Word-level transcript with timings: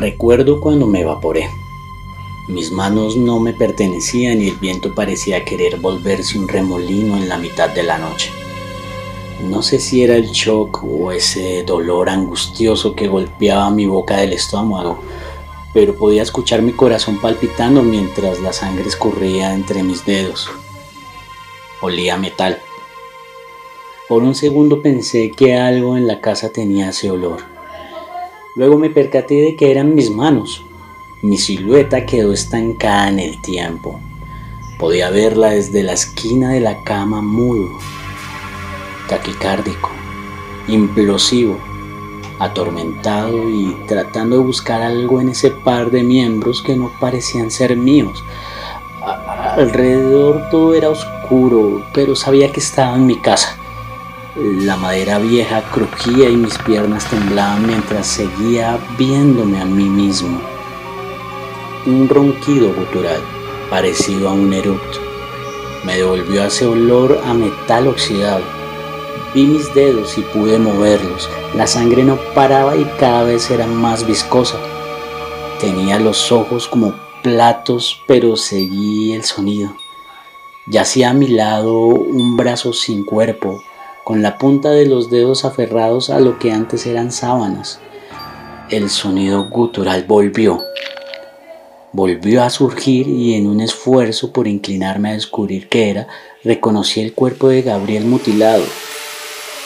Recuerdo 0.00 0.62
cuando 0.62 0.86
me 0.86 1.02
evaporé. 1.02 1.50
Mis 2.48 2.72
manos 2.72 3.18
no 3.18 3.38
me 3.38 3.52
pertenecían 3.52 4.40
y 4.40 4.48
el 4.48 4.56
viento 4.56 4.94
parecía 4.94 5.44
querer 5.44 5.78
volverse 5.78 6.38
un 6.38 6.48
remolino 6.48 7.18
en 7.18 7.28
la 7.28 7.36
mitad 7.36 7.68
de 7.68 7.82
la 7.82 7.98
noche. 7.98 8.30
No 9.46 9.60
sé 9.60 9.78
si 9.78 10.02
era 10.02 10.16
el 10.16 10.30
shock 10.30 10.82
o 10.84 11.12
ese 11.12 11.64
dolor 11.64 12.08
angustioso 12.08 12.94
que 12.94 13.08
golpeaba 13.08 13.68
mi 13.68 13.84
boca 13.84 14.16
del 14.16 14.32
estómago, 14.32 15.00
pero 15.74 15.94
podía 15.94 16.22
escuchar 16.22 16.62
mi 16.62 16.72
corazón 16.72 17.20
palpitando 17.20 17.82
mientras 17.82 18.40
la 18.40 18.54
sangre 18.54 18.88
escurría 18.88 19.52
entre 19.52 19.82
mis 19.82 20.06
dedos. 20.06 20.48
Olía 21.82 22.16
metal. 22.16 22.58
Por 24.08 24.22
un 24.22 24.34
segundo 24.34 24.80
pensé 24.80 25.30
que 25.30 25.58
algo 25.58 25.98
en 25.98 26.06
la 26.06 26.22
casa 26.22 26.48
tenía 26.48 26.88
ese 26.88 27.10
olor. 27.10 27.59
Luego 28.60 28.76
me 28.76 28.90
percaté 28.90 29.36
de 29.36 29.56
que 29.56 29.70
eran 29.70 29.94
mis 29.94 30.10
manos. 30.10 30.62
Mi 31.22 31.38
silueta 31.38 32.04
quedó 32.04 32.34
estancada 32.34 33.08
en 33.08 33.18
el 33.18 33.40
tiempo. 33.40 33.98
Podía 34.78 35.08
verla 35.08 35.52
desde 35.52 35.82
la 35.82 35.94
esquina 35.94 36.50
de 36.50 36.60
la 36.60 36.84
cama 36.84 37.22
mudo, 37.22 37.70
taquicárdico, 39.08 39.90
implosivo 40.68 41.58
atormentado 42.38 43.48
y 43.48 43.74
tratando 43.86 44.36
de 44.36 44.44
buscar 44.44 44.82
algo 44.82 45.22
en 45.22 45.30
ese 45.30 45.52
par 45.52 45.90
de 45.90 46.02
miembros 46.02 46.60
que 46.60 46.76
no 46.76 46.92
parecían 47.00 47.50
ser 47.50 47.78
míos. 47.78 48.22
alrededor 49.56 50.50
todo 50.50 50.74
era 50.74 50.90
oscuro, 50.90 51.82
pero 51.94 52.14
sabía 52.14 52.52
que 52.52 52.60
estaba 52.60 52.94
en 52.94 53.06
mi 53.06 53.16
casa. 53.16 53.59
La 54.36 54.76
madera 54.76 55.18
vieja 55.18 55.62
crujía 55.72 56.28
y 56.28 56.36
mis 56.36 56.56
piernas 56.58 57.04
temblaban 57.10 57.66
mientras 57.66 58.06
seguía 58.06 58.78
viéndome 58.96 59.60
a 59.60 59.64
mí 59.64 59.84
mismo. 59.84 60.40
Un 61.86 62.08
ronquido 62.08 62.72
gutural, 62.72 63.20
parecido 63.68 64.28
a 64.28 64.32
un 64.32 64.52
eructo, 64.52 65.00
me 65.84 65.96
devolvió 65.96 66.44
ese 66.44 66.66
olor 66.66 67.20
a 67.24 67.34
metal 67.34 67.88
oxidado 67.88 68.60
Vi 69.32 69.46
mis 69.46 69.72
dedos 69.74 70.18
y 70.18 70.22
pude 70.22 70.58
moverlos. 70.58 71.28
La 71.54 71.68
sangre 71.68 72.02
no 72.02 72.18
paraba 72.34 72.76
y 72.76 72.84
cada 72.98 73.22
vez 73.22 73.48
era 73.50 73.64
más 73.64 74.04
viscosa. 74.04 74.58
Tenía 75.60 76.00
los 76.00 76.32
ojos 76.32 76.66
como 76.66 76.94
platos, 77.22 78.02
pero 78.08 78.36
seguí 78.36 79.12
el 79.12 79.22
sonido. 79.22 79.76
Yacía 80.66 81.10
a 81.10 81.14
mi 81.14 81.28
lado 81.28 81.76
un 81.76 82.36
brazo 82.36 82.72
sin 82.72 83.04
cuerpo, 83.04 83.62
con 84.10 84.22
la 84.22 84.38
punta 84.38 84.72
de 84.72 84.86
los 84.86 85.08
dedos 85.08 85.44
aferrados 85.44 86.10
a 86.10 86.18
lo 86.18 86.40
que 86.40 86.50
antes 86.50 86.84
eran 86.84 87.12
sábanas. 87.12 87.78
El 88.68 88.90
sonido 88.90 89.48
gutural 89.48 90.02
volvió. 90.02 90.64
Volvió 91.92 92.42
a 92.42 92.50
surgir 92.50 93.06
y 93.06 93.34
en 93.34 93.46
un 93.46 93.60
esfuerzo 93.60 94.32
por 94.32 94.48
inclinarme 94.48 95.10
a 95.10 95.12
descubrir 95.12 95.68
qué 95.68 95.90
era, 95.90 96.08
reconocí 96.42 97.00
el 97.00 97.12
cuerpo 97.12 97.50
de 97.50 97.62
Gabriel 97.62 98.04
mutilado. 98.04 98.64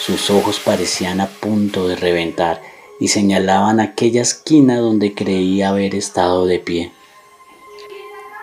Sus 0.00 0.30
ojos 0.30 0.60
parecían 0.64 1.20
a 1.20 1.26
punto 1.26 1.88
de 1.88 1.96
reventar 1.96 2.62
y 3.00 3.08
señalaban 3.08 3.80
aquella 3.80 4.22
esquina 4.22 4.78
donde 4.78 5.14
creía 5.14 5.70
haber 5.70 5.96
estado 5.96 6.46
de 6.46 6.60
pie. 6.60 6.92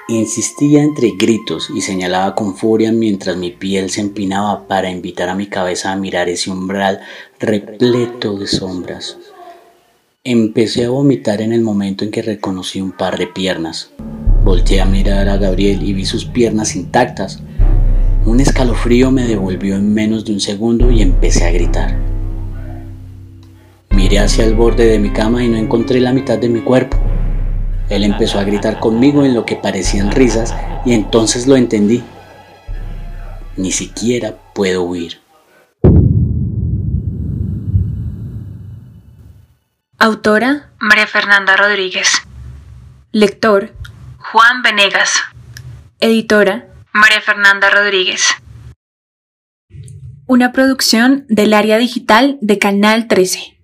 Insistía 0.07 0.83
entre 0.83 1.13
gritos 1.17 1.71
y 1.73 1.81
señalaba 1.81 2.35
con 2.35 2.55
furia 2.55 2.91
mientras 2.91 3.37
mi 3.37 3.49
piel 3.49 3.89
se 3.89 4.01
empinaba 4.01 4.67
para 4.67 4.91
invitar 4.91 5.29
a 5.29 5.35
mi 5.35 5.47
cabeza 5.47 5.91
a 5.91 5.95
mirar 5.95 6.29
ese 6.29 6.51
umbral 6.51 6.99
repleto 7.39 8.37
de 8.37 8.45
sombras. 8.45 9.17
Empecé 10.23 10.85
a 10.85 10.89
vomitar 10.89 11.41
en 11.41 11.53
el 11.53 11.61
momento 11.61 12.05
en 12.05 12.11
que 12.11 12.21
reconocí 12.21 12.81
un 12.81 12.91
par 12.91 13.17
de 13.17 13.25
piernas. 13.25 13.89
Volteé 14.43 14.79
a 14.79 14.85
mirar 14.85 15.27
a 15.27 15.37
Gabriel 15.37 15.81
y 15.81 15.93
vi 15.93 16.05
sus 16.05 16.25
piernas 16.25 16.75
intactas, 16.75 17.39
un 18.27 18.39
escalofrío 18.39 19.09
me 19.09 19.23
devolvió 19.23 19.75
en 19.75 19.91
menos 19.91 20.23
de 20.25 20.33
un 20.33 20.39
segundo 20.39 20.91
y 20.91 21.01
empecé 21.01 21.45
a 21.45 21.51
gritar. 21.51 21.95
Miré 23.89 24.19
hacia 24.19 24.45
el 24.45 24.53
borde 24.53 24.85
de 24.85 24.99
mi 24.99 25.09
cama 25.09 25.43
y 25.43 25.47
no 25.47 25.57
encontré 25.57 25.99
la 25.99 26.13
mitad 26.13 26.37
de 26.37 26.49
mi 26.49 26.61
cuerpo. 26.61 26.97
Él 27.89 28.03
empezó 28.03 28.39
a 28.39 28.43
gritar 28.43 28.79
conmigo 28.79 29.23
en 29.23 29.33
lo 29.33 29.45
que 29.45 29.55
parecían 29.55 30.11
risas 30.11 30.55
y 30.85 30.93
entonces 30.93 31.47
lo 31.47 31.55
entendí. 31.55 32.03
Ni 33.57 33.71
siquiera 33.71 34.35
puedo 34.53 34.83
huir. 34.83 35.21
Autora 39.97 40.71
María 40.79 41.07
Fernanda 41.07 41.55
Rodríguez. 41.55 42.21
Lector 43.11 43.73
Juan 44.17 44.61
Venegas. 44.61 45.21
Editora 45.99 46.67
María 46.91 47.21
Fernanda 47.21 47.69
Rodríguez. 47.69 48.21
Una 50.27 50.51
producción 50.51 51.25
del 51.29 51.53
área 51.53 51.77
digital 51.77 52.37
de 52.41 52.57
Canal 52.57 53.07
13. 53.07 53.54